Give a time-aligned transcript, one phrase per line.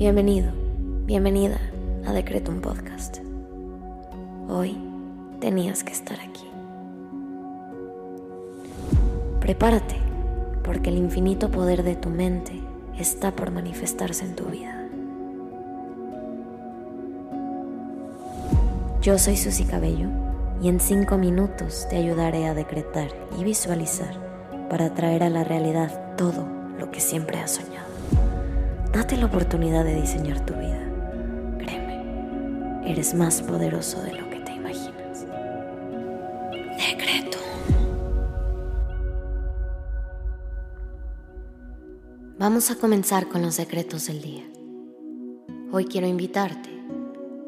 [0.00, 0.50] Bienvenido,
[1.04, 1.60] bienvenida
[2.06, 3.18] a Decretum Podcast.
[4.48, 4.74] Hoy
[5.40, 6.46] tenías que estar aquí.
[9.40, 9.96] Prepárate,
[10.64, 12.58] porque el infinito poder de tu mente
[12.98, 14.88] está por manifestarse en tu vida.
[19.02, 20.08] Yo soy Susy Cabello
[20.62, 24.16] y en cinco minutos te ayudaré a decretar y visualizar
[24.70, 26.48] para traer a la realidad todo
[26.78, 27.89] lo que siempre has soñado.
[28.92, 30.84] Date la oportunidad de diseñar tu vida.
[31.58, 35.26] Créeme, eres más poderoso de lo que te imaginas.
[36.76, 37.38] Decreto.
[42.36, 44.42] Vamos a comenzar con los secretos del día.
[45.70, 46.70] Hoy quiero invitarte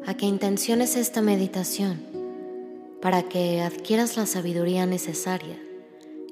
[0.05, 1.99] a que intenciones esta meditación
[3.01, 5.61] para que adquieras la sabiduría necesaria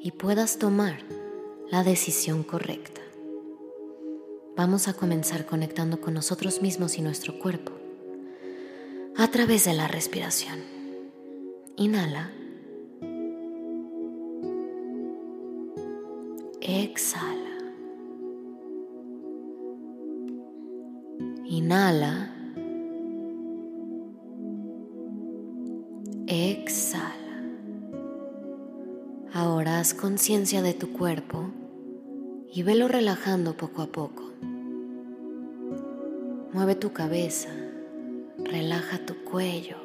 [0.01, 0.99] y puedas tomar
[1.69, 3.00] la decisión correcta.
[4.57, 7.71] Vamos a comenzar conectando con nosotros mismos y nuestro cuerpo
[9.17, 10.59] a través de la respiración.
[11.77, 12.31] Inhala.
[16.59, 17.57] Exhala.
[21.45, 22.35] Inhala.
[26.27, 27.15] Exhala.
[29.33, 31.51] Ahora haz conciencia de tu cuerpo
[32.53, 34.23] y velo relajando poco a poco.
[36.51, 37.49] Mueve tu cabeza,
[38.37, 39.77] relaja tu cuello,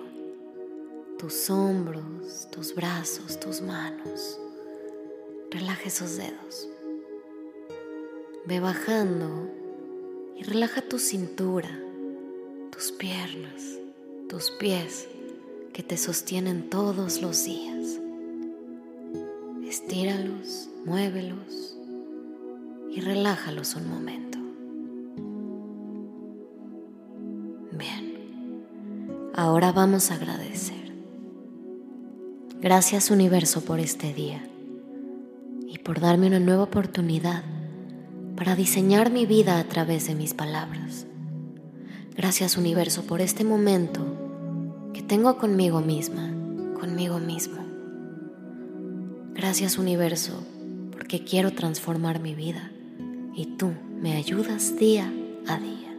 [1.17, 4.41] tus hombros, tus brazos, tus manos.
[5.49, 6.69] Relaja esos dedos.
[8.47, 9.49] Ve bajando
[10.37, 11.71] y relaja tu cintura,
[12.73, 13.79] tus piernas,
[14.29, 15.07] tus pies
[15.73, 18.01] que te sostienen todos los días.
[19.65, 21.76] Estíralos, muévelos
[22.97, 24.39] y relájalos un momento.
[27.73, 28.63] Bien,
[29.35, 30.95] ahora vamos a agradecer.
[32.59, 34.49] Gracias universo por este día
[35.67, 37.45] y por darme una nueva oportunidad
[38.35, 41.07] para diseñar mi vida a través de mis palabras.
[42.17, 46.31] Gracias universo por este momento que tengo conmigo misma,
[46.81, 47.63] conmigo mismo.
[49.35, 50.43] Gracias universo
[50.93, 52.71] porque quiero transformar mi vida
[53.37, 55.13] y tú me ayudas día
[55.47, 55.95] a día.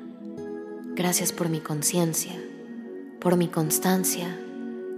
[0.95, 2.33] Gracias por mi conciencia,
[3.19, 4.35] por mi constancia,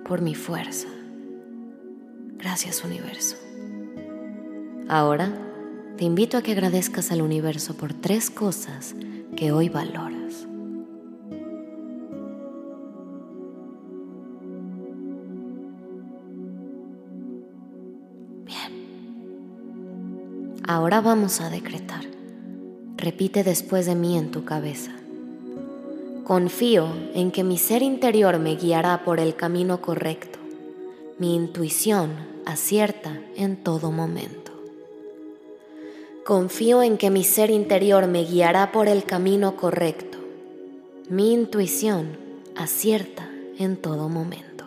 [0.05, 0.87] por mi fuerza.
[2.37, 3.35] Gracias universo.
[4.87, 5.29] Ahora
[5.97, 8.95] te invito a que agradezcas al universo por tres cosas
[9.35, 10.47] que hoy valoras.
[18.45, 18.71] Bien.
[20.65, 22.18] Ahora vamos a decretar.
[22.99, 24.91] Repite después de mí en tu cabeza.
[26.25, 30.37] Confío en que mi ser interior me guiará por el camino correcto.
[31.17, 32.11] Mi intuición
[32.45, 34.51] acierta en todo momento.
[36.25, 40.17] Confío en que mi ser interior me guiará por el camino correcto.
[41.07, 42.17] Mi intuición
[42.57, 44.65] acierta en todo momento.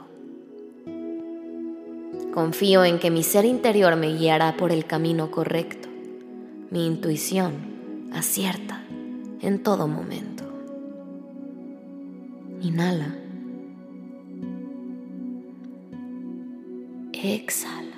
[2.33, 5.91] Confío en que mi ser interior me guiará por el camino correcto.
[6.71, 7.72] Mi intuición
[8.13, 8.85] acierta
[9.41, 10.45] en todo momento.
[12.61, 13.17] Inhala.
[17.13, 17.97] Exhala.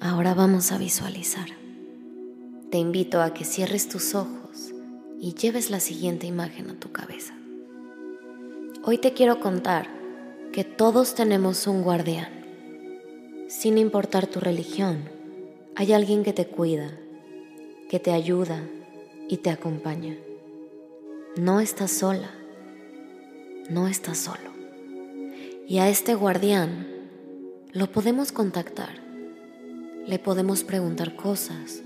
[0.00, 1.48] Ahora vamos a visualizar.
[2.70, 4.72] Te invito a que cierres tus ojos
[5.20, 7.34] y lleves la siguiente imagen a tu cabeza.
[8.84, 9.88] Hoy te quiero contar
[10.52, 12.28] que todos tenemos un guardián.
[13.48, 15.10] Sin importar tu religión,
[15.74, 16.98] hay alguien que te cuida,
[17.88, 18.60] que te ayuda
[19.28, 20.16] y te acompaña.
[21.36, 22.30] No estás sola
[23.68, 24.50] no estás solo.
[25.66, 26.86] Y a este guardián
[27.72, 29.00] lo podemos contactar,
[30.06, 31.82] le podemos preguntar cosas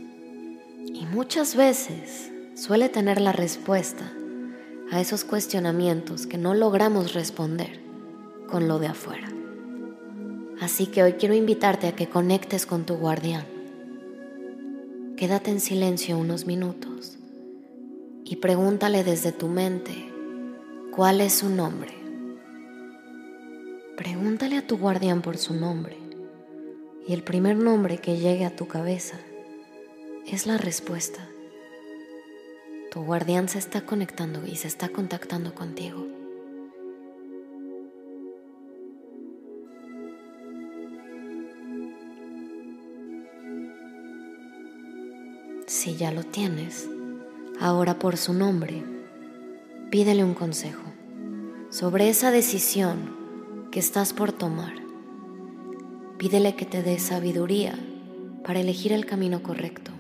[0.87, 4.13] y muchas veces suele tener la respuesta
[4.91, 7.81] a esos cuestionamientos que no logramos responder
[8.49, 9.29] con lo de afuera.
[10.61, 13.47] Así que hoy quiero invitarte a que conectes con tu guardián.
[15.21, 17.19] Quédate en silencio unos minutos
[18.25, 20.11] y pregúntale desde tu mente
[20.93, 21.93] ¿Cuál es su nombre?
[23.99, 25.99] Pregúntale a tu guardián por su nombre
[27.07, 29.21] y el primer nombre que llegue a tu cabeza
[30.27, 31.29] es la respuesta.
[32.91, 36.20] Tu guardián se está conectando y se está contactando contigo.
[45.71, 46.89] Si ya lo tienes,
[47.61, 48.83] Ahora por su nombre,
[49.89, 50.83] pídele un consejo
[51.71, 54.73] sobre esa decisión que estás por tomar.
[56.19, 57.79] Pídele que te dé sabiduría
[58.45, 59.93] para elegir el camino correcto.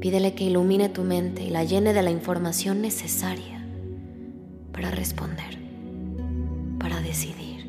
[0.00, 3.64] Pídele que ilumine tu mente y la llene de la información necesaria
[4.72, 5.56] para responder,
[6.80, 7.64] para decidir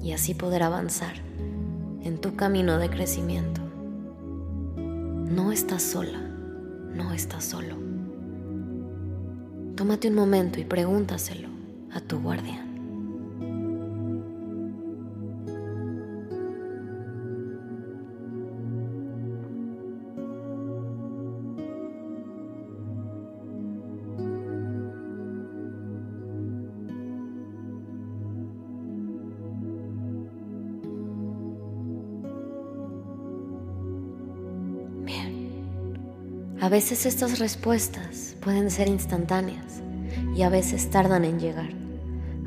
[0.00, 1.16] y así poder avanzar
[2.04, 3.65] en tu camino de crecimiento.
[5.28, 6.20] No estás sola,
[6.94, 7.76] no estás solo.
[9.74, 11.48] Tómate un momento y pregúntaselo
[11.90, 12.65] a tu guardián.
[36.66, 39.82] A veces estas respuestas pueden ser instantáneas
[40.34, 41.68] y a veces tardan en llegar.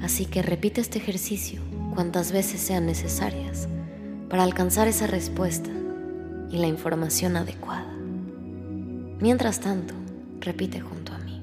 [0.04, 1.62] Así que repite este ejercicio
[1.96, 3.70] cuantas veces sean necesarias
[4.30, 5.70] para alcanzar esa respuesta
[6.52, 7.94] y la información adecuada.
[9.22, 9.94] Mientras tanto,
[10.42, 11.42] repite junto a mí.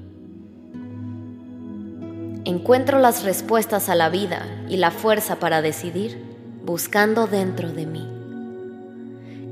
[2.45, 6.23] Encuentro las respuestas a la vida y la fuerza para decidir
[6.63, 8.06] buscando dentro de mí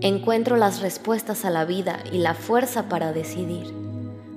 [0.01, 3.67] encuentro las respuestas a la vida y la fuerza para decidir,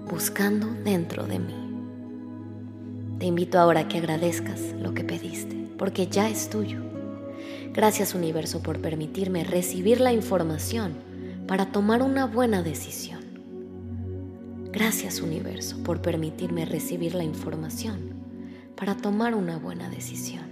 [0.09, 1.55] buscando dentro de mí.
[3.19, 6.81] Te invito ahora a que agradezcas lo que pediste, porque ya es tuyo.
[7.73, 10.95] Gracias universo por permitirme recibir la información
[11.47, 13.21] para tomar una buena decisión.
[14.73, 18.13] Gracias universo por permitirme recibir la información
[18.77, 20.45] para tomar una buena decisión.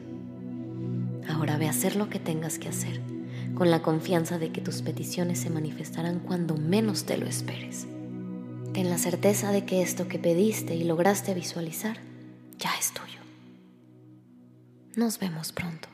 [1.29, 3.16] Ahora ve a hacer lo que tengas que hacer
[3.57, 7.87] con la confianza de que tus peticiones se manifestarán cuando menos te lo esperes.
[8.73, 11.97] Ten la certeza de que esto que pediste y lograste visualizar
[12.59, 13.21] ya es tuyo.
[14.95, 15.89] Nos vemos pronto.